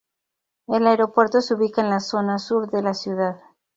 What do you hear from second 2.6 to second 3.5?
de la ciudad.